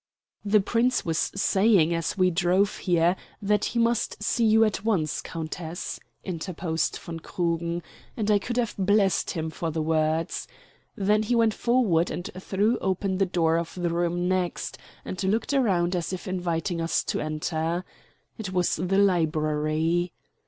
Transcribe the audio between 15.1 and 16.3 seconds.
looked round as if